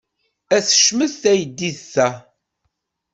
Ay 0.55 0.61
tecmet 0.67 1.13
teydit-a! 1.21 2.07